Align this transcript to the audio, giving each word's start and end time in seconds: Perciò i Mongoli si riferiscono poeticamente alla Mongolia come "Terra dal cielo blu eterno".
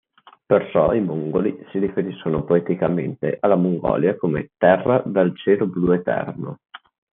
Perciò 0.47 0.95
i 0.95 0.99
Mongoli 0.99 1.63
si 1.69 1.77
riferiscono 1.77 2.43
poeticamente 2.43 3.37
alla 3.39 3.53
Mongolia 3.55 4.17
come 4.17 4.49
"Terra 4.57 4.97
dal 5.05 5.37
cielo 5.37 5.67
blu 5.67 5.91
eterno". 5.91 6.57